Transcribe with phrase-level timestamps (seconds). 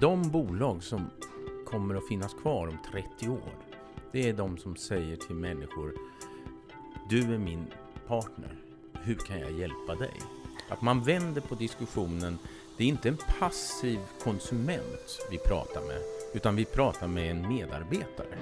[0.00, 1.10] De bolag som
[1.66, 3.52] kommer att finnas kvar om 30 år,
[4.12, 5.94] det är de som säger till människor
[7.10, 7.66] Du är min
[8.06, 8.56] partner.
[8.92, 10.12] Hur kan jag hjälpa dig?
[10.68, 12.38] Att man vänder på diskussionen.
[12.76, 16.00] Det är inte en passiv konsument vi pratar med,
[16.34, 18.38] utan vi pratar med en medarbetare.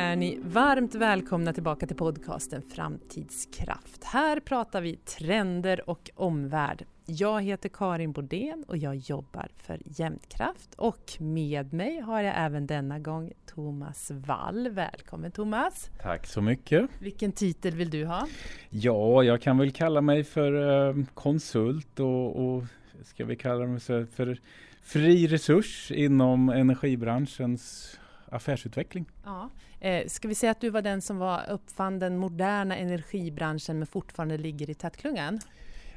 [0.00, 4.04] Är ni varmt välkomna tillbaka till podcasten Framtidskraft.
[4.04, 6.84] Här pratar vi trender och omvärld.
[7.06, 12.66] Jag heter Karin Bodén och jag jobbar för Jämtkraft och med mig har jag även
[12.66, 14.68] denna gång Thomas Wall.
[14.68, 15.90] Välkommen Thomas!
[16.02, 16.90] Tack så mycket!
[16.98, 18.26] Vilken titel vill du ha?
[18.70, 22.64] Ja, jag kan väl kalla mig för eh, konsult och, och
[23.02, 24.38] ska vi kalla mig för
[24.82, 27.96] fri resurs inom energibranschens
[28.30, 29.06] affärsutveckling.
[29.24, 29.50] Ja.
[29.80, 33.86] Eh, ska vi säga att du var den som var uppfann den moderna energibranschen men
[33.86, 35.40] fortfarande ligger i tätklungan?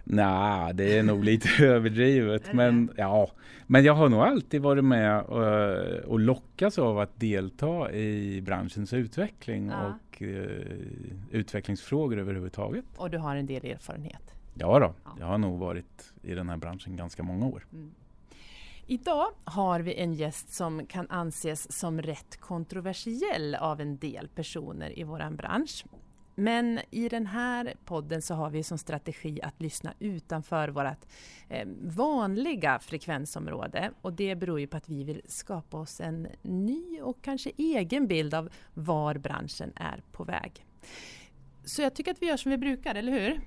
[0.03, 2.53] Nej, det är nog lite överdrivet.
[2.53, 3.29] men, ja.
[3.67, 8.41] men jag har nog alltid varit med och, eh, och lockats av att delta i
[8.41, 9.85] branschens utveckling ja.
[9.85, 10.47] och uh,
[11.31, 12.85] utvecklingsfrågor överhuvudtaget.
[12.97, 14.33] Och du har en del erfarenhet?
[14.53, 14.93] Ja, då.
[15.03, 15.11] Ja.
[15.19, 17.65] jag har nog varit i den här branschen ganska många år.
[17.73, 17.91] Mm.
[18.87, 24.99] Idag har vi en gäst som kan anses som rätt kontroversiell av en del personer
[24.99, 25.85] i vår bransch.
[26.35, 31.05] Men i den här podden så har vi som strategi att lyssna utanför vårt
[31.49, 33.91] eh, vanliga frekvensområde.
[34.01, 38.07] Och det beror ju på att vi vill skapa oss en ny och kanske egen
[38.07, 40.65] bild av var branschen är på väg.
[41.65, 43.41] Så jag tycker att vi gör som vi brukar, eller hur?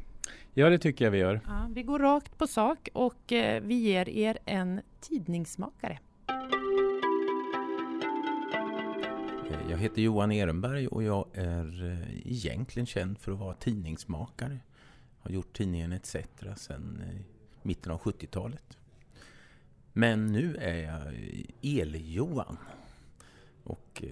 [0.58, 1.40] Ja, det tycker jag vi gör.
[1.46, 5.98] Ja, vi går rakt på sak och eh, vi ger er en tidningsmakare.
[9.50, 14.58] Eh, jag heter Johan Ehrenberg och jag är eh, egentligen känd för att vara tidningsmakare.
[15.18, 16.16] Har gjort tidningen ETC
[16.56, 17.02] sedan
[17.62, 18.78] mitten av 70-talet.
[19.92, 21.14] Men nu är jag
[21.62, 22.56] El-Johan.
[23.64, 24.04] Och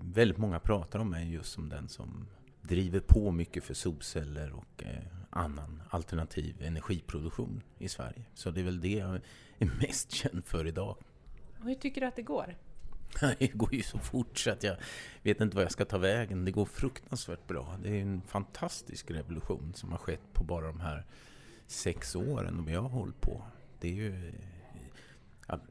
[0.00, 2.26] väldigt många pratar om mig just som den som
[2.62, 4.84] driver på mycket för solceller och
[5.34, 8.24] annan alternativ energiproduktion i Sverige.
[8.34, 9.20] Så det är väl det jag
[9.58, 10.96] är mest känd för idag.
[11.60, 12.56] Och hur tycker du att det går?
[13.38, 14.76] Det går ju så fort så att jag
[15.22, 16.44] vet inte vad jag ska ta vägen.
[16.44, 17.78] Det går fruktansvärt bra.
[17.82, 21.04] Det är en fantastisk revolution som har skett på bara de här
[21.66, 23.42] sex åren vi har hållit på.
[23.80, 24.32] Det är ju,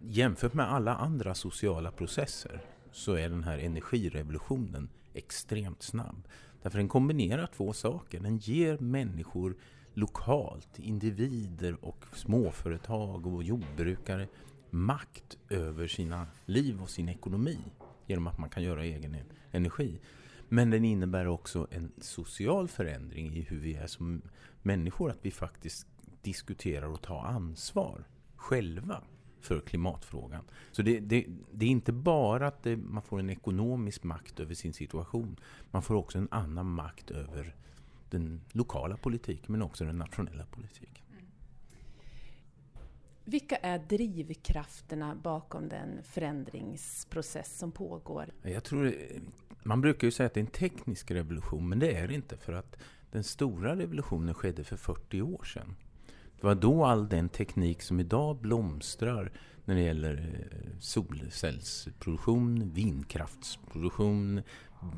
[0.01, 6.27] jämfört med alla andra sociala processer så är den här energirevolutionen extremt snabb.
[6.63, 8.19] Därför den kombinerar två saker.
[8.19, 9.55] Den ger människor
[9.93, 14.27] lokalt, individer och småföretag och jordbrukare
[14.69, 17.59] makt över sina liv och sin ekonomi
[18.07, 19.17] genom att man kan göra egen
[19.51, 19.99] energi.
[20.49, 24.21] Men den innebär också en social förändring i hur vi är som
[24.61, 25.87] människor, att vi faktiskt
[26.21, 28.03] diskuterar och tar ansvar
[28.35, 29.01] själva
[29.43, 30.43] för klimatfrågan.
[30.71, 34.53] Så det, det, det är inte bara att det, man får en ekonomisk makt över
[34.55, 35.39] sin situation.
[35.71, 37.55] Man får också en annan makt över
[38.09, 41.03] den lokala politiken men också den nationella politiken.
[41.11, 41.25] Mm.
[43.23, 48.33] Vilka är drivkrafterna bakom den förändringsprocess som pågår?
[48.41, 48.93] Jag tror,
[49.63, 52.37] man brukar ju säga att det är en teknisk revolution, men det är det inte.
[52.37, 52.77] För att
[53.11, 55.75] den stora revolutionen skedde för 40 år sedan.
[56.43, 59.31] Det var då all den teknik som idag blomstrar
[59.65, 60.17] när det gäller
[60.51, 64.41] eh, solcellsproduktion, vindkraftsproduktion,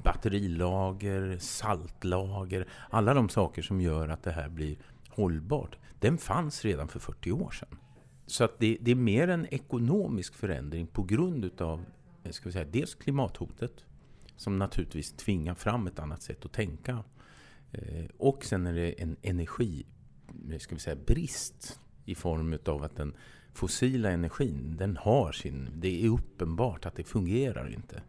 [0.03, 4.78] batterilager, saltlager, alla de saker som gör att det här blir
[5.09, 5.78] hållbart.
[6.00, 7.77] Den fanns redan för 40 år sedan.
[8.25, 11.85] Så att det, det är mer en ekonomisk förändring på grund utav
[12.23, 13.85] eh, ska vi säga, dels klimathotet
[14.35, 17.03] som naturligtvis tvingar fram ett annat sätt att tänka.
[17.72, 19.85] Eh, och sen är det en energi
[20.51, 23.13] Eh, ska vi säga, brist i form av att den
[23.53, 25.69] fossila energin, den har sin...
[25.73, 28.01] Det är uppenbart att det fungerar inte.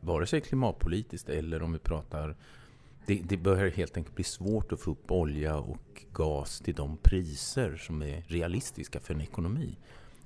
[0.00, 2.36] Vare sig klimatpolitiskt eller om vi pratar...
[3.06, 6.96] Det, det börjar helt enkelt bli svårt att få upp olja och gas till de
[6.96, 9.78] priser som är realistiska för en ekonomi.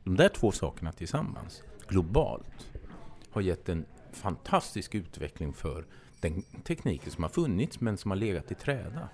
[0.04, 2.70] De där två sakerna tillsammans, globalt,
[3.30, 5.86] har gett en fantastisk utveckling för
[6.20, 9.08] den tekniken som har funnits men som har legat i träda.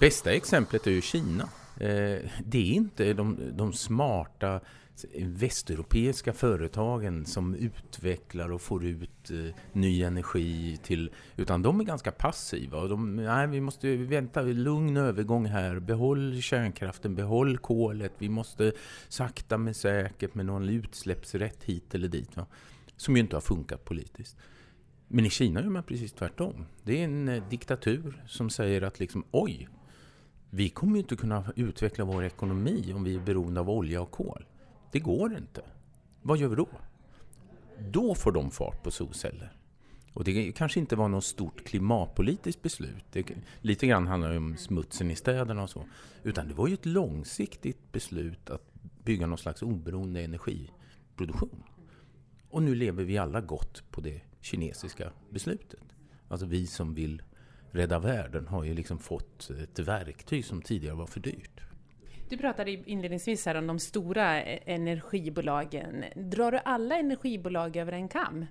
[0.00, 1.48] Bästa exemplet är ju Kina.
[1.76, 4.60] Eh, det är inte de, de smarta
[5.18, 12.12] västeuropeiska företagen som utvecklar och får ut eh, ny energi till, utan de är ganska
[12.12, 12.78] passiva.
[12.78, 18.72] Och de, nej, vi måste vänta, lugn övergång här, behåll kärnkraften, behåll kolet, vi måste
[19.08, 22.36] sakta men säkert med någon utsläppsrätt hit eller dit.
[22.36, 22.46] Va?
[22.96, 24.36] Som ju inte har funkat politiskt.
[25.08, 26.66] Men i Kina gör man precis tvärtom.
[26.82, 29.68] Det är en eh, diktatur som säger att liksom, oj,
[30.50, 34.10] vi kommer ju inte kunna utveckla vår ekonomi om vi är beroende av olja och
[34.10, 34.44] kol.
[34.92, 35.62] Det går inte.
[36.22, 36.68] Vad gör vi då?
[37.78, 39.52] Då får de fart på solceller.
[40.12, 43.04] Och det kanske inte var något stort klimatpolitiskt beslut.
[43.12, 43.26] Det,
[43.60, 45.84] lite grann handlar det om smutsen i städerna och så.
[46.22, 48.74] Utan det var ju ett långsiktigt beslut att
[49.04, 51.62] bygga någon slags oberoende energiproduktion.
[52.50, 55.84] Och nu lever vi alla gott på det kinesiska beslutet.
[56.28, 57.22] Alltså vi som vill
[57.70, 61.60] rädda världen har ju liksom fått ett verktyg som tidigare var för dyrt.
[62.28, 66.04] Du pratade inledningsvis här om de stora energibolagen.
[66.16, 68.46] Drar du alla energibolag över en kam?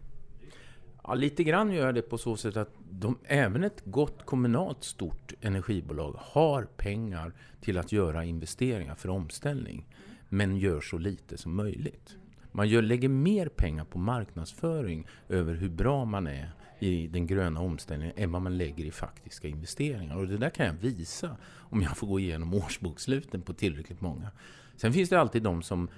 [1.03, 4.83] Ja, lite grann gör jag det på så sätt att de, även ett gott kommunalt
[4.83, 9.85] stort energibolag har pengar till att göra investeringar för omställning.
[10.29, 12.17] Men gör så lite som möjligt.
[12.51, 17.59] Man gör, lägger mer pengar på marknadsföring över hur bra man är i den gröna
[17.59, 20.15] omställningen än vad man lägger i faktiska investeringar.
[20.15, 24.31] Och det där kan jag visa om jag får gå igenom årsboksluten på tillräckligt många.
[24.75, 25.89] Sen finns det alltid de som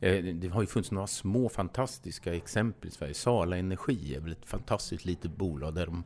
[0.00, 3.14] eh, det har ju funnits några små fantastiska exempel i Sverige.
[3.14, 6.04] Sala Energi är väl ett fantastiskt litet bolag där de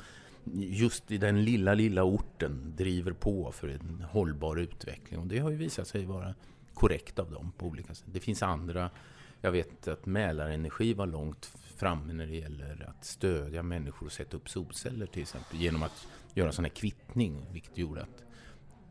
[0.54, 5.20] just i den lilla, lilla orten driver på för en hållbar utveckling.
[5.20, 6.34] Och det har ju visat sig vara
[6.74, 8.06] korrekt av dem på olika sätt.
[8.12, 8.90] Det finns andra
[9.44, 14.36] jag vet att Mälarenergi var långt framme när det gäller att stödja människor att sätta
[14.36, 18.24] upp solceller till exempel genom att göra sån här kvittning vilket gjorde att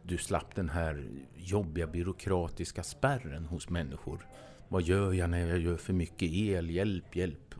[0.03, 4.27] du slapp den här jobbiga byråkratiska spärren hos människor.
[4.67, 6.69] Vad gör jag när jag gör för mycket el?
[6.69, 7.55] Hjälp, hjälp.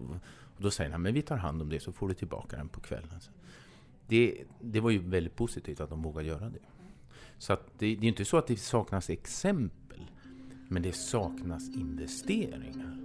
[0.56, 2.70] Och då säger han, men vi tar hand om det så får du tillbaka den
[2.70, 3.20] på kvällen.
[4.08, 6.60] Det, det var ju väldigt positivt att de vågade göra det.
[7.38, 10.06] Så att det, det är inte så att det saknas exempel
[10.70, 12.98] men det saknas investeringar.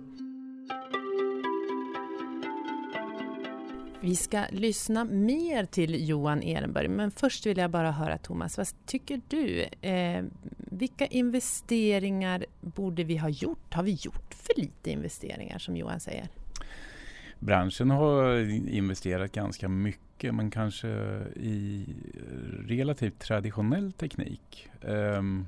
[4.00, 8.66] Vi ska lyssna mer till Johan Ehrenberg, men först vill jag bara höra Thomas, vad
[8.86, 9.62] tycker du?
[9.88, 10.24] Eh,
[10.56, 13.74] vilka investeringar borde vi ha gjort?
[13.74, 16.28] Har vi gjort för lite investeringar som Johan säger?
[17.38, 20.88] Branschen har investerat ganska mycket men kanske
[21.36, 21.86] i
[22.66, 24.68] relativt traditionell teknik.
[24.80, 25.46] Um,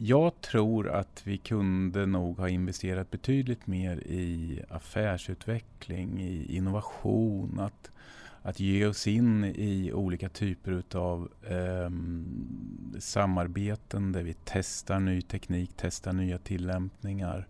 [0.00, 7.90] jag tror att vi kunde nog ha investerat betydligt mer i affärsutveckling, i innovation, att,
[8.42, 11.90] att ge oss in i olika typer utav eh,
[12.98, 17.46] samarbeten där vi testar ny teknik, testar nya tillämpningar,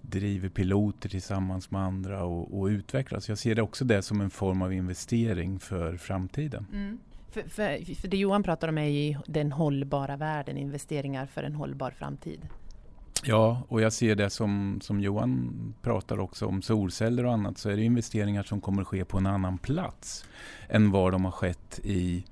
[0.00, 3.28] driver piloter tillsammans med andra och, och utvecklas.
[3.28, 6.66] Jag ser det också det som en form av investering för framtiden.
[6.72, 6.98] Mm.
[7.36, 11.54] För, för, för, det Johan pratar om är ju den hållbara världen, investeringar för en
[11.54, 12.40] hållbar framtid.
[13.24, 17.70] Ja, och jag ser det som, som Johan pratar också om solceller och annat så
[17.70, 20.24] är det investeringar som kommer ske på en annan plats
[20.68, 22.24] än var de har skett i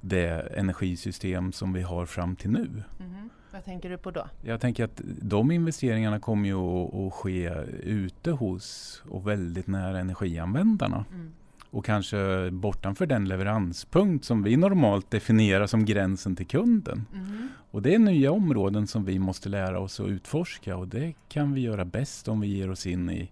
[0.00, 2.58] det energisystem som vi har fram till nu.
[2.60, 3.28] Mm -hmm.
[3.52, 4.28] Vad tänker du på då?
[4.42, 7.50] Jag tänker att de investeringarna kommer ju att, att ske
[7.82, 11.04] ute hos och väldigt nära energianvändarna.
[11.10, 11.32] Mm
[11.70, 17.06] och kanske bortanför den leveranspunkt som vi normalt definierar som gränsen till kunden.
[17.14, 17.48] Mm.
[17.70, 21.54] Och det är nya områden som vi måste lära oss att utforska och det kan
[21.54, 23.30] vi göra bäst om vi ger oss in i,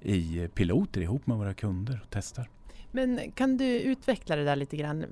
[0.00, 2.48] i piloter ihop med våra kunder och testar.
[2.90, 5.04] Men kan du utveckla det där lite grann?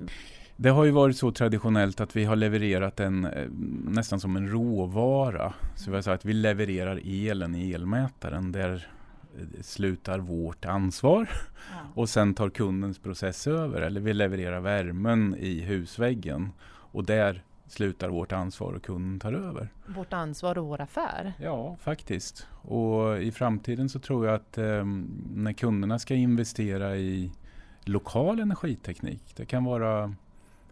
[0.55, 3.47] Det har ju varit så traditionellt att vi har levererat en eh,
[3.85, 5.53] nästan som en råvara.
[5.75, 8.87] Så vi, att vi levererar elen i elmätaren där
[9.61, 11.29] slutar vårt ansvar
[11.71, 12.01] ja.
[12.01, 13.81] och sen tar kundens process över.
[13.81, 19.69] Eller vi levererar värmen i husväggen och där slutar vårt ansvar och kunden tar över.
[19.85, 21.33] Vårt ansvar och vår affär?
[21.37, 22.47] Ja, faktiskt.
[22.61, 24.85] Och i framtiden så tror jag att eh,
[25.33, 27.31] när kunderna ska investera i
[27.83, 30.03] lokal energiteknik, det kan vara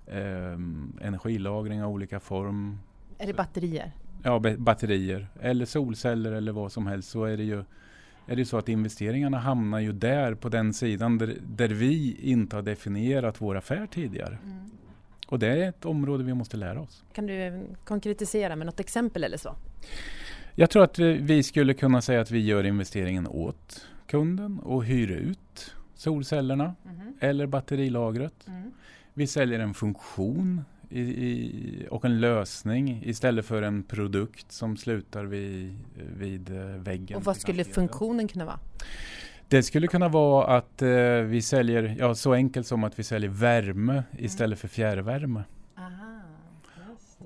[0.05, 0.53] eh,
[1.01, 2.79] energilagring av olika form.
[3.17, 3.91] Är det batterier?
[4.23, 7.63] Ja, batterier eller solceller eller vad som helst så är det ju
[8.29, 12.55] är det så att investeringarna hamnar ju där på den sidan där, där vi inte
[12.55, 14.37] har definierat vår affär tidigare.
[14.43, 14.69] Mm.
[15.27, 17.03] Och det är ett område vi måste lära oss.
[17.13, 19.55] Kan du konkretisera med något exempel eller så?
[20.55, 25.11] Jag tror att vi skulle kunna säga att vi gör investeringen åt kunden och hyr
[25.11, 27.13] ut solcellerna mm.
[27.19, 28.47] eller batterilagret.
[28.47, 28.71] Mm.
[29.13, 35.25] Vi säljer en funktion i, i, och en lösning istället för en produkt som slutar
[35.25, 35.79] vid,
[36.17, 37.17] vid eh, väggen.
[37.17, 38.59] Och vad skulle funktionen kunna vara?
[39.47, 40.89] Det skulle kunna vara att eh,
[41.25, 44.03] vi säljer, ja så enkelt som att vi säljer värme mm.
[44.25, 45.43] istället för fjärrvärme.
[45.77, 46.21] Aha,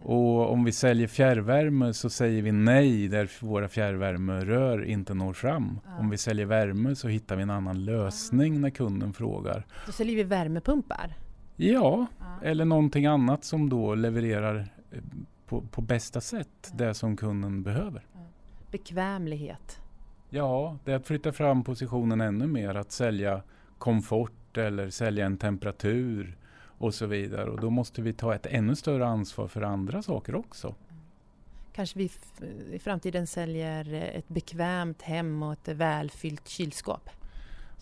[0.04, 5.80] Och om vi säljer fjärrvärme så säger vi nej där våra fjärrvärmerör inte når fram.
[5.86, 6.00] Ja.
[6.00, 9.66] Om vi säljer värme så hittar vi en annan lösning när kunden frågar.
[9.86, 11.16] Då säljer vi värmepumpar?
[11.72, 12.26] Ja, ja.
[12.42, 15.02] eller någonting annat som då levererar eh,
[15.48, 16.78] på, på bästa sätt ja.
[16.78, 18.06] det som kunden behöver.
[18.72, 19.80] Bekvämlighet?
[20.30, 22.76] Ja, det är att flytta fram positionen ännu mer.
[22.76, 23.42] Att sälja
[23.78, 27.50] komfort eller sälja en temperatur och så vidare.
[27.50, 30.76] Och då måste vi ta ett ännu större ansvar för andra saker också.
[31.74, 32.12] Kanske vi
[32.72, 37.10] i framtiden säljer ett bekvämt hem och ett välfyllt kylskåp?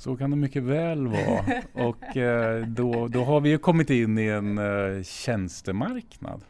[0.02, 1.46] Så kan det mycket väl vara.
[1.74, 6.42] Och eh, då, då har vi ju kommit in i en eh, tjänstemarknad.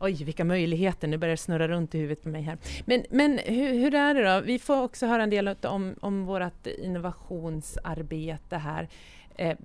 [0.00, 1.08] Oj, vilka möjligheter!
[1.08, 2.58] Nu börjar det snurra runt i huvudet på mig här.
[2.84, 4.40] Men, men hur, hur är det då?
[4.40, 8.88] Vi får också höra en del om, om vårt innovationsarbete här.
[9.36, 9.56] Eh,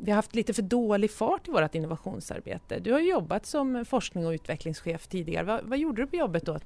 [0.00, 2.78] vi har haft lite för dålig fart i vårt innovationsarbete.
[2.78, 5.44] Du har jobbat som forskning och utvecklingschef tidigare.
[5.44, 6.58] Vad, vad gjorde du på jobbet då?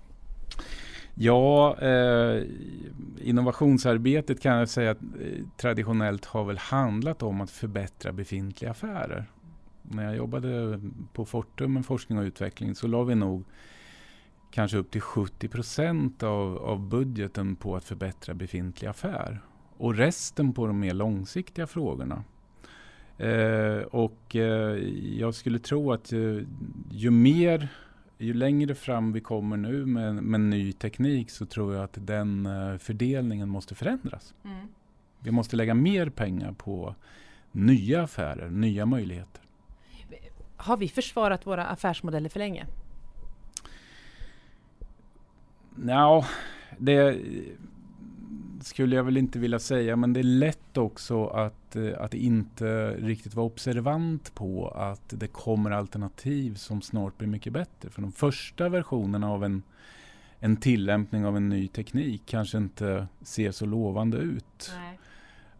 [1.20, 2.42] Ja, eh,
[3.20, 9.26] innovationsarbetet kan jag säga att eh, traditionellt har väl handlat om att förbättra befintliga affärer.
[9.82, 10.80] När jag jobbade
[11.12, 13.44] på Fortum med forskning och utveckling så la vi nog
[14.50, 19.40] kanske upp till 70 procent av, av budgeten på att förbättra befintlig affär.
[19.76, 22.24] Och resten på de mer långsiktiga frågorna.
[23.18, 24.78] Eh, och eh,
[25.18, 26.46] jag skulle tro att ju,
[26.90, 27.68] ju, mer,
[28.18, 32.46] ju längre fram vi kommer nu med, med ny teknik så tror jag att den
[32.46, 34.34] eh, fördelningen måste förändras.
[34.44, 34.68] Mm.
[35.20, 36.94] Vi måste lägga mer pengar på
[37.52, 39.42] nya affärer, nya möjligheter.
[40.56, 42.66] Har vi försvarat våra affärsmodeller för länge?
[45.86, 46.26] Ja,
[46.78, 47.18] det
[48.68, 52.90] skulle jag väl inte vilja säga, men det är lätt också att, eh, att inte
[52.90, 57.90] riktigt vara observant på att det kommer alternativ som snart blir mycket bättre.
[57.90, 59.62] För de första versionerna av en,
[60.40, 64.72] en tillämpning av en ny teknik kanske inte ser så lovande ut.
[64.76, 64.98] Nej.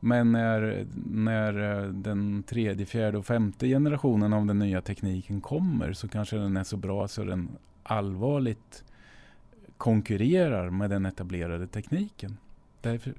[0.01, 5.93] Men när, när eh, den tredje, fjärde och femte generationen av den nya tekniken kommer
[5.93, 7.49] så kanske den är så bra så den
[7.83, 8.85] allvarligt
[9.77, 12.37] konkurrerar med den etablerade tekniken.
[12.91, 13.15] Därför,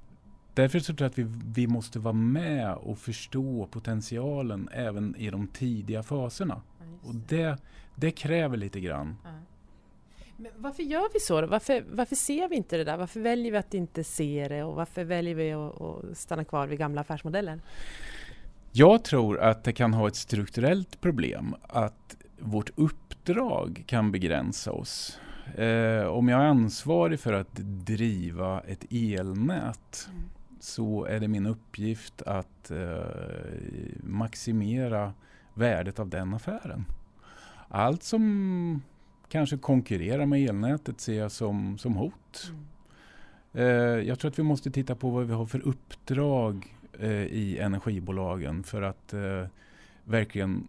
[0.54, 5.30] därför så tror jag att vi, vi måste vara med och förstå potentialen även i
[5.30, 6.62] de tidiga faserna.
[6.80, 7.58] Ja, och det,
[7.96, 9.18] det kräver lite grann.
[9.24, 9.30] Ja.
[10.38, 11.42] Men varför gör vi så?
[11.42, 11.48] Då?
[11.48, 12.98] Varför, varför ser vi inte det där?
[12.98, 14.64] Varför väljer vi att inte se det?
[14.64, 17.60] Och varför väljer vi att, att stanna kvar vid gamla affärsmodeller?
[18.72, 21.56] Jag tror att det kan ha ett strukturellt problem.
[21.62, 25.20] Att vårt uppdrag kan begränsa oss.
[25.56, 30.30] Eh, om jag är ansvarig för att driva ett elnät mm.
[30.60, 32.98] så är det min uppgift att eh,
[34.04, 35.14] maximera
[35.54, 36.86] värdet av den affären.
[37.68, 38.82] Allt som
[39.30, 42.52] kanske konkurrerar med elnätet ser jag som, som hot.
[42.52, 42.66] Mm.
[43.54, 47.58] Eh, jag tror att vi måste titta på vad vi har för uppdrag eh, i
[47.58, 49.46] energibolagen för att eh,
[50.04, 50.68] verkligen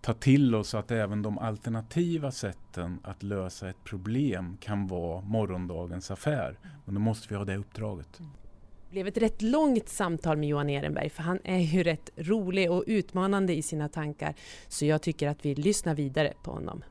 [0.00, 6.10] ta till oss att även de alternativa sätten att lösa ett problem kan vara morgondagens
[6.10, 6.58] affär.
[6.84, 8.18] Men då måste vi ha det uppdraget.
[8.18, 12.70] Det blev ett rätt långt samtal med Johan Ehrenberg för han är ju rätt rolig
[12.70, 14.34] och utmanande i sina tankar.
[14.68, 16.82] Så jag tycker att vi lyssnar vidare på honom.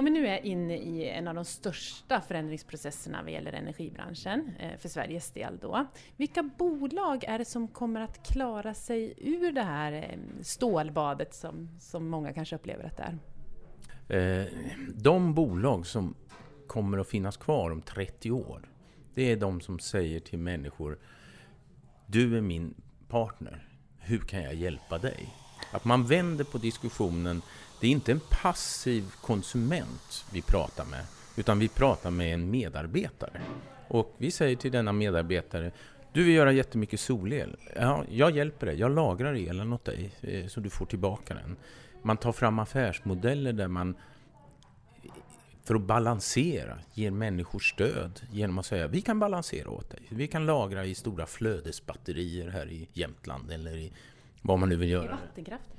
[0.00, 4.78] Om vi nu är inne i en av de största förändringsprocesserna vad gäller energibranschen, eh,
[4.78, 5.86] för Sveriges del då.
[6.16, 11.68] Vilka bolag är det som kommer att klara sig ur det här eh, stålbadet som,
[11.80, 13.16] som många kanske upplever att det
[14.08, 14.40] är?
[14.40, 14.46] Eh,
[14.94, 16.14] de bolag som
[16.66, 18.68] kommer att finnas kvar om 30 år,
[19.14, 20.98] det är de som säger till människor
[22.06, 22.74] Du är min
[23.08, 25.34] partner, hur kan jag hjälpa dig?
[25.72, 27.42] Att man vänder på diskussionen
[27.80, 31.04] det är inte en passiv konsument vi pratar med,
[31.36, 33.40] utan vi pratar med en medarbetare.
[33.88, 35.72] Och vi säger till denna medarbetare,
[36.12, 37.56] du vill göra jättemycket solel.
[37.76, 41.56] Ja, jag hjälper dig, jag lagrar elen åt dig eh, så du får tillbaka den.
[42.02, 43.94] Man tar fram affärsmodeller där man
[45.64, 50.02] för att balansera ger människor stöd genom att säga vi kan balansera åt dig.
[50.08, 53.92] Vi kan lagra i stora flödesbatterier här i Jämtland eller i
[54.42, 55.18] vad man nu vill göra.
[55.26, 55.70] Vattenkraft?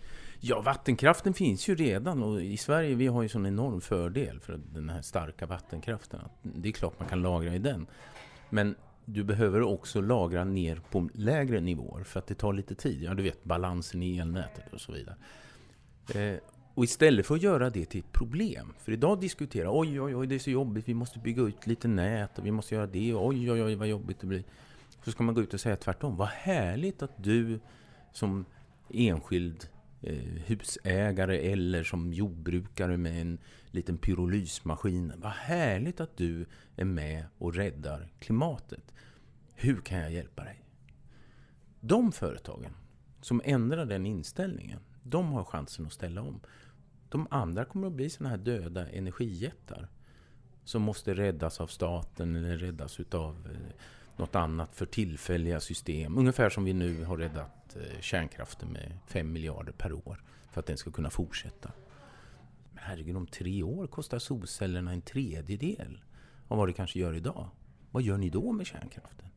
[0.44, 4.60] Ja, vattenkraften finns ju redan och i Sverige vi har ju sån enorm fördel för
[4.74, 6.20] den här starka vattenkraften.
[6.42, 7.88] Det är klart man kan lagra i den.
[8.50, 13.04] Men du behöver också lagra ner på lägre nivåer för att det tar lite tid.
[13.04, 15.16] Ja, du vet balansen i elnätet och så vidare.
[16.16, 16.40] Eh,
[16.74, 18.74] och istället för att göra det till ett problem.
[18.80, 21.88] För idag diskuterar oj, oj, oj, det är så jobbigt, vi måste bygga ut lite
[21.88, 23.14] nät och vi måste göra det.
[23.14, 24.44] Oj, oj, oj, vad jobbigt det blir.
[25.04, 26.16] Så ska man gå ut och säga tvärtom.
[26.16, 27.60] Vad härligt att du
[28.14, 28.46] som
[28.90, 29.68] enskild
[30.04, 33.40] Eh, husägare eller som jordbrukare med en
[33.72, 35.14] liten pyrolysmaskin.
[35.16, 38.94] Vad härligt att du är med och räddar klimatet.
[39.54, 40.64] Hur kan jag hjälpa dig?
[41.80, 42.74] De företagen
[43.22, 46.40] som ändrar den inställningen, de har chansen att ställa om.
[47.10, 49.88] De andra kommer att bli sådana här döda energijättar
[50.64, 53.74] som måste räddas av staten eller räddas utav eh,
[54.18, 56.18] något annat för tillfälliga system.
[56.18, 60.66] Ungefär som vi nu har räddat eh, kärnkraften med 5 miljarder per år för att
[60.66, 61.72] den ska kunna fortsätta.
[62.74, 66.04] Men herregud, om tre år kostar solcellerna en tredjedel
[66.48, 67.50] av vad det kanske gör idag.
[67.92, 69.28] Vad gör ni då med kärnkraften?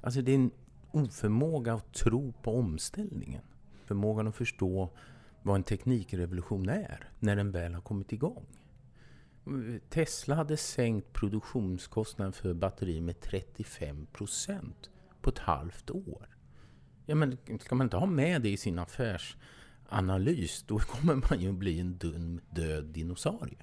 [0.00, 0.50] Alltså det är en
[0.90, 3.42] oförmåga att tro på omställningen.
[3.84, 4.90] Förmågan att förstå
[5.42, 8.46] vad en teknikrevolution är när den väl har kommit igång.
[9.88, 16.28] Tesla hade sänkt produktionskostnaden för batteri med 35 procent på ett halvt år.
[17.06, 21.52] Ja, men ska man inte ha med det i sin affärsanalys, då kommer man ju
[21.52, 23.58] bli en dum, död dinosaurie.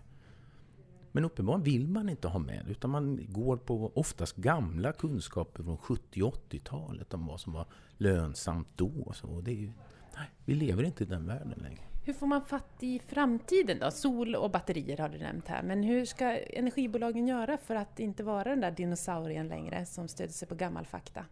[1.11, 5.63] Men uppenbarligen vill man inte ha med det, utan man går på oftast gamla kunskaper
[5.63, 7.65] från 70 80-talet om vad som var
[7.97, 8.91] lönsamt då.
[9.05, 9.41] Och så.
[9.41, 9.71] det är ju,
[10.15, 11.83] nej, vi lever inte i den världen längre.
[12.09, 13.91] Hur får man fatt i framtiden då?
[13.91, 18.23] Sol och batterier har du nämnt här, men hur ska energibolagen göra för att inte
[18.23, 21.25] vara den där dinosaurien längre som stöder sig på gammal fakta?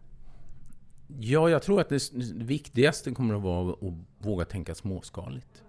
[1.20, 5.62] Ja, jag tror att det viktigaste kommer att vara att våga tänka småskaligt.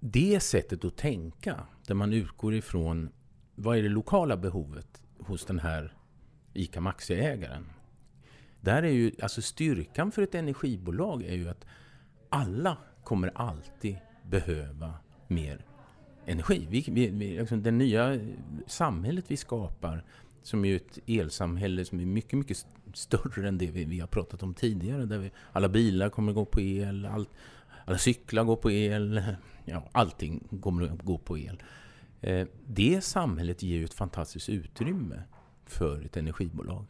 [0.00, 3.10] Det sättet att tänka, där man utgår ifrån
[3.54, 5.94] vad är det lokala behovet hos den här
[6.54, 7.66] ICA Maxi-ägaren?
[8.60, 11.66] Där är ju, alltså styrkan för ett energibolag är ju att
[12.28, 12.76] alla
[13.10, 14.94] kommer alltid behöva
[15.28, 15.66] mer
[16.26, 16.66] energi.
[16.70, 18.18] Vi, vi, vi, liksom det nya
[18.66, 20.04] samhället vi skapar,
[20.42, 24.42] som är ett elsamhälle som är mycket, mycket större än det vi, vi har pratat
[24.42, 25.06] om tidigare.
[25.06, 27.28] Där vi, alla bilar kommer att gå på el, all,
[27.84, 29.22] alla cyklar går på el,
[29.64, 31.62] ja, allting kommer att gå på el.
[32.20, 35.22] Eh, det samhället ger ju ett fantastiskt utrymme
[35.66, 36.84] för ett energibolag.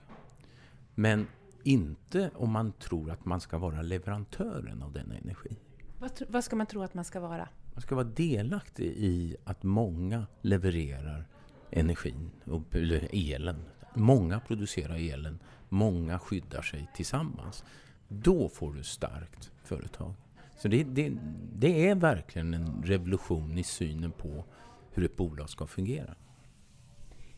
[0.95, 1.27] Men
[1.63, 5.57] inte om man tror att man ska vara leverantören av denna energi.
[6.01, 7.49] Vad, vad ska man tro att man ska vara?
[7.73, 11.27] Man ska vara delaktig i att många levererar
[11.71, 12.31] energin,
[12.73, 13.63] eller elen.
[13.95, 17.65] Många producerar elen, många skyddar sig tillsammans.
[18.09, 20.15] Då får du starkt företag.
[20.57, 21.13] Så det, det,
[21.55, 24.45] det är verkligen en revolution i synen på
[24.93, 26.15] hur ett bolag ska fungera.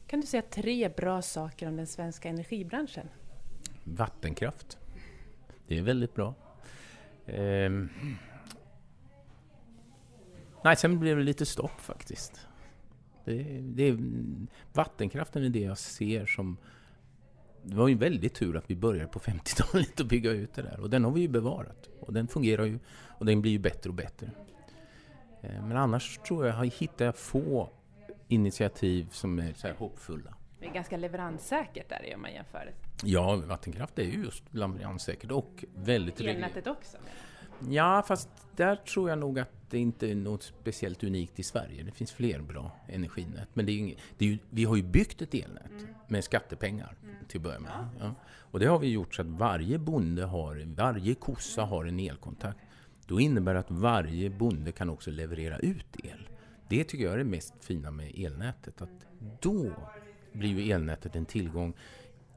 [0.06, 3.08] Kan du säga tre bra saker om den svenska energibranschen?
[3.84, 4.78] Vattenkraft.
[5.66, 6.34] Det är väldigt bra.
[7.26, 7.88] Ehm
[10.64, 12.46] Nej, sen blev det lite stopp faktiskt.
[13.24, 13.98] Det, det,
[14.72, 16.56] vattenkraften är det jag ser som...
[17.62, 20.80] Det var ju väldigt tur att vi började på 50-talet att bygga ut det där.
[20.80, 21.88] Och den har vi ju bevarat.
[22.00, 22.78] Och den fungerar ju.
[23.18, 24.30] Och den blir ju bättre och bättre.
[25.42, 27.68] Eh, men annars tror jag, hittar jag få
[28.28, 30.34] initiativ som är så här hoppfulla.
[30.60, 32.74] Det är ganska leveranssäkert där om man jämför.
[33.04, 36.20] Ja, vattenkraft är ju just leveranssäkert och väldigt...
[36.20, 36.96] Elnätet också?
[37.70, 41.82] Ja, fast där tror jag nog att det inte är något speciellt unikt i Sverige.
[41.82, 43.48] Det finns fler bra energinät.
[43.54, 45.94] Men det är inget, det är ju, vi har ju byggt ett elnät mm.
[46.08, 47.14] med skattepengar mm.
[47.28, 47.70] till att börja med.
[47.74, 47.88] Ja.
[48.00, 48.14] Ja.
[48.24, 52.58] Och det har vi gjort så att varje bonde har, varje kossa har en elkontakt.
[53.06, 56.28] Då innebär det att varje bonde kan också leverera ut el.
[56.68, 58.82] Det tycker jag är det mest fina med elnätet.
[58.82, 59.06] Att
[59.40, 59.72] då
[60.32, 61.74] blir ju elnätet en tillgång,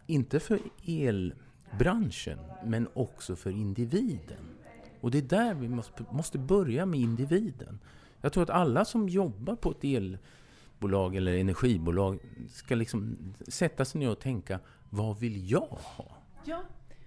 [0.07, 4.55] inte för elbranschen, men också för individen.
[5.01, 7.79] Och det är där vi måste, måste börja med individen.
[8.21, 13.99] Jag tror att alla som jobbar på ett elbolag eller energibolag ska liksom sätta sig
[13.99, 16.11] ner och tänka, vad vill jag ha?
[16.45, 16.63] Ja,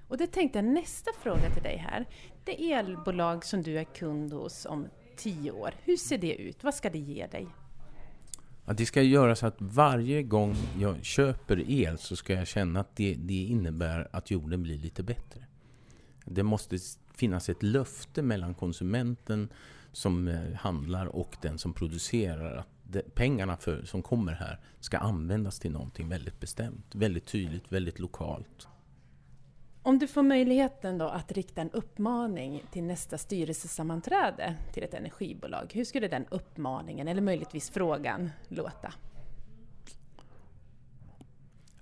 [0.09, 2.07] och det tänkte jag nästa fråga till dig här.
[2.45, 6.65] Det elbolag som du är kund hos om tio år, hur ser det ut?
[6.65, 7.49] Vad ska det ge dig?
[8.67, 12.81] Ja, det ska göra så att varje gång jag köper el så ska jag känna
[12.81, 15.47] att det, det innebär att jorden blir lite bättre.
[16.25, 16.79] Det måste
[17.19, 19.49] finnas ett löfte mellan konsumenten
[19.93, 22.57] som eh, handlar och den som producerar.
[22.57, 27.99] Att pengarna för, som kommer här ska användas till någonting väldigt bestämt, väldigt tydligt, väldigt
[27.99, 28.69] lokalt.
[29.83, 35.71] Om du får möjligheten då att rikta en uppmaning till nästa styrelsesammanträde till ett energibolag,
[35.75, 38.93] hur skulle den uppmaningen, eller möjligtvis frågan, låta?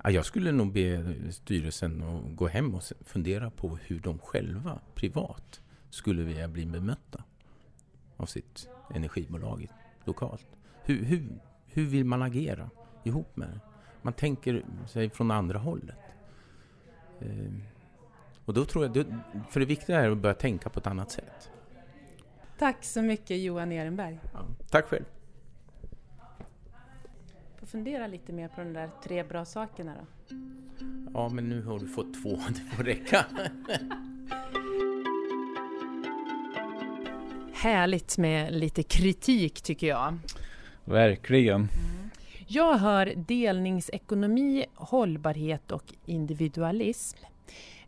[0.06, 4.80] Ja, jag skulle nog be styrelsen att gå hem och fundera på hur de själva,
[4.94, 7.24] privat, skulle vilja bli bemötta
[8.16, 9.68] av sitt energibolag
[10.04, 10.46] lokalt.
[10.82, 11.28] Hur, hur,
[11.66, 12.70] hur vill man agera
[13.04, 13.60] ihop med det?
[14.02, 15.98] Man tänker sig från andra hållet.
[17.20, 17.52] Eh,
[18.44, 19.04] och då tror jag,
[19.50, 21.50] för det viktiga är att börja tänka på ett annat sätt.
[22.58, 24.20] Tack så mycket Johan Ehrenberg.
[24.32, 24.40] Ja,
[24.70, 25.04] tack själv.
[27.76, 30.36] Fundera lite mer på de där tre bra sakerna då.
[31.14, 33.26] Ja, men nu har du fått två, det får räcka.
[37.52, 40.18] Härligt med lite kritik tycker jag.
[40.84, 41.68] Verkligen.
[42.46, 47.18] Jag hör delningsekonomi, hållbarhet och individualism.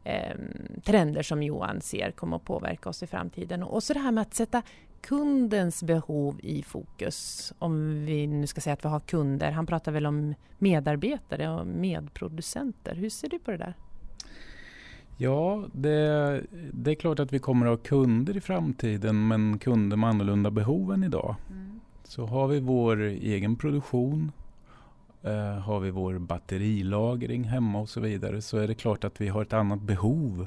[0.05, 0.37] Eh,
[0.85, 3.63] trender som Johan ser kommer att påverka oss i framtiden.
[3.63, 4.63] Och så det här med att sätta
[5.01, 7.53] kundens behov i fokus.
[7.59, 9.51] Om vi nu ska säga att vi har kunder.
[9.51, 12.95] Han pratar väl om medarbetare och medproducenter.
[12.95, 13.75] Hur ser du på det där?
[15.17, 19.97] Ja, det, det är klart att vi kommer att ha kunder i framtiden men kunder
[19.97, 21.37] med annorlunda behov än idag.
[21.51, 21.81] Mm.
[22.05, 24.33] Så har vi vår egen produktion,
[25.23, 29.29] eh, har vi vår batterilagring hemma och så vidare så är det klart att vi
[29.29, 30.47] har ett annat behov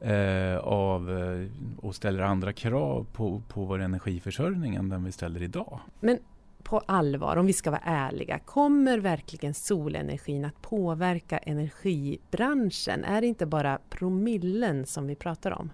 [0.00, 1.46] eh, av eh,
[1.86, 5.80] och ställer andra krav på, på vår energiförsörjning än den vi ställer idag.
[6.00, 6.18] Men
[6.62, 13.04] på allvar, om vi ska vara ärliga, kommer verkligen solenergin att påverka energibranschen?
[13.04, 15.70] Är det inte bara promillen som vi pratar om?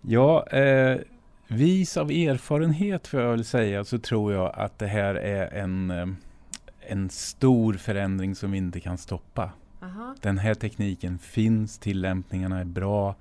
[0.00, 0.98] Ja, eh,
[1.48, 5.90] vis av erfarenhet får jag väl säga så tror jag att det här är en,
[5.90, 6.06] eh,
[6.80, 9.50] en stor förändring som vi inte kan stoppa.
[9.86, 10.14] Aha.
[10.20, 13.14] Den här tekniken finns, tillämpningarna är bra.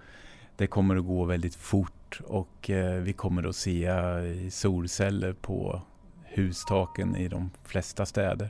[0.58, 5.82] Det kommer att gå väldigt fort och eh, vi kommer att se eh, solceller på
[6.24, 8.50] hustaken i de flesta städer.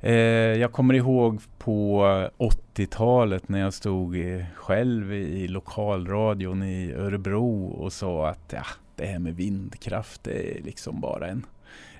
[0.00, 0.14] Eh,
[0.60, 2.02] jag kommer ihåg på
[2.38, 8.66] 80-talet när jag stod eh, själv i lokalradion i Örebro och sa att ja,
[8.96, 11.46] det här med vindkraft det är liksom bara en,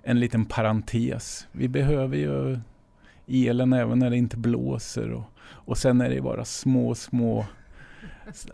[0.02, 1.46] en liten parentes.
[1.52, 2.58] Vi behöver ju
[3.26, 7.46] elen även när det inte blåser och, och sen är det bara små, små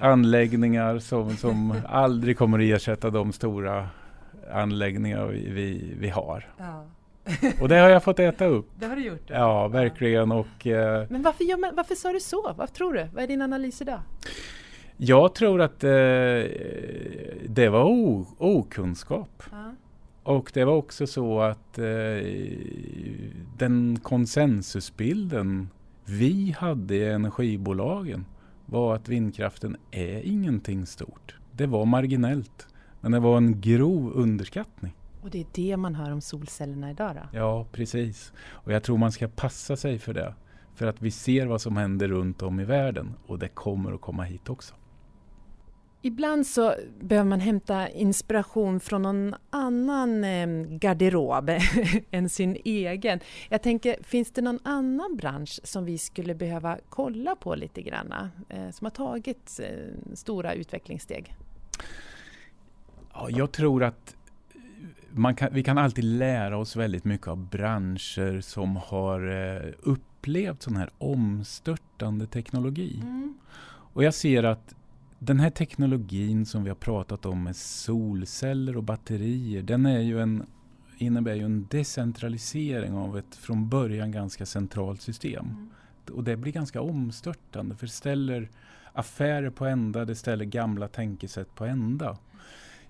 [0.00, 3.88] anläggningar som, som aldrig kommer att ersätta de stora
[4.52, 6.46] anläggningar vi, vi, vi har.
[6.58, 6.86] Ja.
[7.60, 8.70] och det har jag fått äta upp.
[8.78, 9.28] Det har du gjort?
[9.28, 9.34] Då.
[9.34, 10.32] Ja, verkligen.
[10.32, 12.52] Och, eh, men varför, ja, men varför sa du så?
[12.56, 13.08] Vad tror du?
[13.14, 14.00] Vad är din analys idag?
[14.96, 15.90] Jag tror att eh,
[17.48, 17.84] det var
[18.38, 19.42] okunskap.
[19.50, 19.74] Ja.
[20.22, 21.84] Och det var också så att eh,
[23.58, 25.68] den konsensusbilden
[26.04, 28.24] vi hade i energibolagen
[28.66, 31.36] var att vindkraften är ingenting stort.
[31.52, 32.66] Det var marginellt.
[33.00, 34.92] Men det var en grov underskattning.
[35.22, 37.38] Och det är det man hör om solcellerna idag då?
[37.38, 38.32] Ja, precis.
[38.50, 40.34] Och jag tror man ska passa sig för det.
[40.74, 44.00] För att vi ser vad som händer runt om i världen och det kommer att
[44.00, 44.74] komma hit också.
[46.04, 51.50] Ibland så behöver man hämta inspiration från någon annan eh, garderob
[52.10, 53.20] än sin egen.
[53.48, 58.14] Jag tänker, finns det någon annan bransch som vi skulle behöva kolla på lite grann?
[58.48, 61.36] Eh, som har tagit eh, stora utvecklingssteg?
[63.14, 64.16] Ja, jag tror att
[65.36, 70.76] kan, vi kan alltid lära oss väldigt mycket av branscher som har eh, upplevt sån
[70.76, 73.00] här omstörtande teknologi.
[73.02, 73.34] Mm.
[73.94, 74.74] Och jag ser att
[75.24, 80.20] den här teknologin som vi har pratat om med solceller och batterier, den är ju
[80.20, 80.46] en,
[80.98, 85.44] innebär ju en decentralisering av ett från början ganska centralt system.
[85.44, 85.70] Mm.
[86.12, 88.50] Och det blir ganska omstörtande för det ställer
[88.92, 92.18] affärer på ända, det ställer gamla tänkesätt på ända.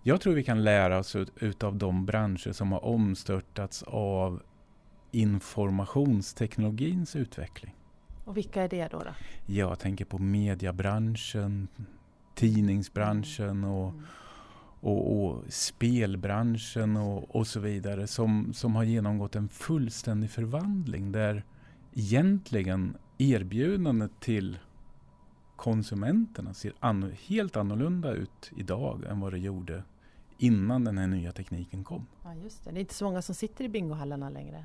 [0.02, 4.42] Jag tror vi kan lära oss ut, utav de branscher som har omstörtats av
[5.10, 7.74] informationsteknologins utveckling.
[8.24, 8.98] Och vilka är det då?
[8.98, 9.14] då?
[9.46, 11.68] Jag tänker på mediebranschen,
[12.34, 13.70] tidningsbranschen mm.
[13.70, 13.94] och,
[14.80, 21.44] och, och, spelbranschen och, och så vidare som, som har genomgått en fullständig förvandling där
[21.92, 24.58] egentligen erbjudandet till
[25.56, 29.82] konsumenterna ser an helt annorlunda ut idag än vad det gjorde
[30.38, 32.06] innan den här nya tekniken kom.
[32.24, 32.70] Ja, just det.
[32.70, 34.64] det är inte så många som sitter i bingohallarna längre.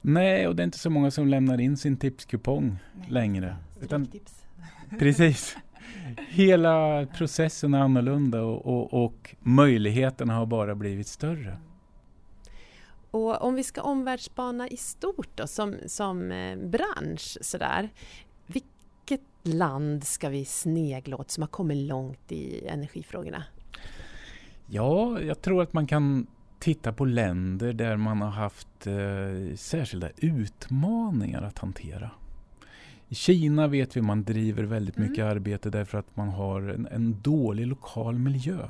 [0.00, 3.56] Nej, och det är inte så många som lämnar in sin tipskupong längre.
[3.80, 4.44] Utan, tips.
[4.98, 5.56] Precis.
[6.28, 11.58] Hela processen är annorlunda och, och, och, möjligheterna har bara blivit större.
[13.10, 17.88] Och om vi ska omvärldsspana i stort då, som, som eh, bransch sådär.
[18.46, 23.44] Vilket land ska vi snegla åt som har kommit långt i energifrågorna?
[24.66, 26.26] Ja, jag tror att man kan
[26.58, 32.10] titta på länder där man har haft eh, särskilda utmaningar att hantera.
[33.08, 35.30] I Kina vet vi man driver väldigt mycket mm.
[35.30, 38.68] arbete därför att man har en, en, dålig lokal miljö.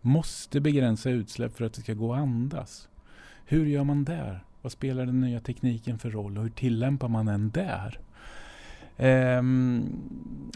[0.00, 2.88] Måste begränsa utsläpp för att det ska gå att andas.
[3.44, 4.44] Hur gör man där?
[4.62, 7.98] Vad spelar den nya tekniken för roll och hur tillämpar man den där?
[9.38, 9.84] Um,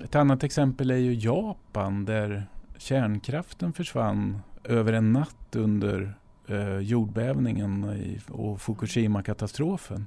[0.05, 2.47] ett annat exempel är ju Japan där
[2.77, 6.15] kärnkraften försvann över en natt under
[6.47, 10.07] eh, jordbävningen i, och Fukushima-katastrofen.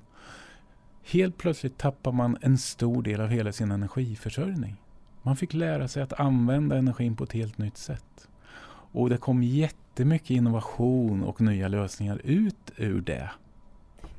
[1.07, 4.75] Helt plötsligt tappar man en stor del av hela sin energiförsörjning.
[5.21, 8.27] Man fick lära sig att använda energin på ett helt nytt sätt.
[8.67, 13.29] Och det kom jättemycket innovation och nya lösningar ut ur det.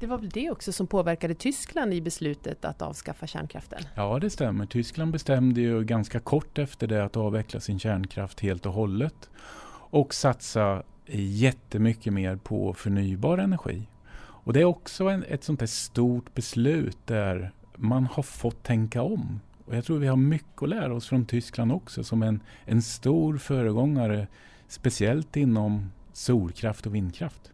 [0.01, 3.83] Det var väl det också som påverkade Tyskland i beslutet att avskaffa kärnkraften?
[3.95, 4.67] Ja, det stämmer.
[4.67, 9.31] Tyskland bestämde ju ganska kort efter det att avveckla sin kärnkraft helt och hållet
[9.91, 13.89] och satsa jättemycket mer på förnybar energi.
[14.47, 19.03] Och det är också en, ett sånt här stort beslut där man har fått tänka
[19.03, 19.41] om.
[19.65, 22.83] Och jag tror vi har mycket att lära oss från Tyskland också som en, en
[22.83, 24.27] stor föregångare,
[24.69, 27.53] speciellt inom solkraft och vindkraft.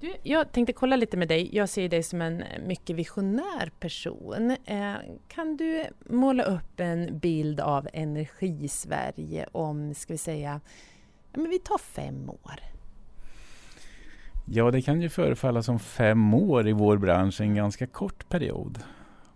[0.00, 1.56] Du, jag tänkte kolla lite med dig.
[1.56, 4.56] Jag ser dig som en mycket visionär person.
[4.64, 4.94] Eh,
[5.28, 10.60] kan du måla upp en bild av Energisverige om, ska vi säga,
[11.32, 12.75] ja, men vi tar fem år?
[14.48, 18.78] Ja, det kan ju förefalla som fem år i vår bransch, en ganska kort period.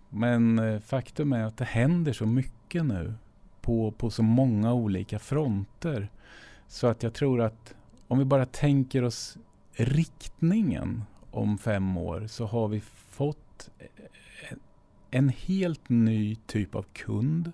[0.09, 3.13] Men eh, faktum är att det händer så mycket nu
[3.61, 6.09] på, på så många olika fronter.
[6.67, 7.75] Så att jag tror att
[8.07, 9.37] om vi bara tänker oss
[9.73, 14.57] riktningen om fem år så har vi fått eh,
[15.11, 17.51] en helt ny typ av kund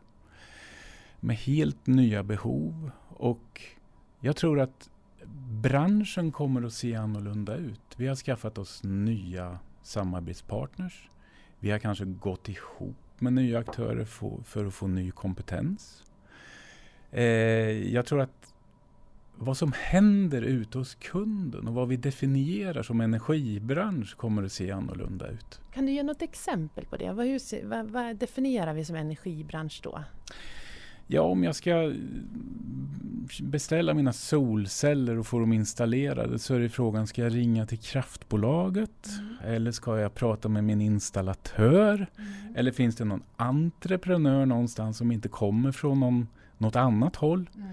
[1.20, 3.62] med helt nya behov och
[4.20, 4.90] jag tror att
[5.62, 7.82] branschen kommer att se annorlunda ut.
[7.98, 11.10] Vi har skaffat oss nya samarbetspartners.
[11.60, 16.04] Vi har kanske gått ihop med nya aktörer för, för att få ny kompetens.
[17.12, 17.24] Eh,
[17.94, 18.54] jag tror att
[19.36, 24.72] vad som händer ute hos kunden och vad vi definierar som energibransch kommer att se
[24.72, 25.62] annorlunda ut.
[25.74, 27.14] Kan du ge något exempel på det?
[27.14, 30.04] Vad, hur, vad, vad definierar vi som energibransch då?
[31.08, 31.94] Ja, om jag ska
[33.42, 37.78] beställa mina solceller och få dem installerade så är det frågan, ska jag ringa till
[37.78, 39.08] kraftbolaget?
[39.20, 39.56] Mm.
[39.56, 42.08] Eller ska jag prata med min installatör?
[42.18, 42.56] Mm.
[42.56, 47.50] Eller finns det någon entreprenör någonstans som inte kommer från någon, något annat håll?
[47.56, 47.70] Mm.